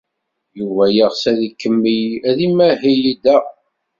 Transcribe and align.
Yuba 0.59 0.85
yeɣs 0.95 1.23
ad 1.31 1.39
ikemmel 1.47 2.05
ad 2.29 2.37
imahel 2.47 3.03
da. 3.23 3.37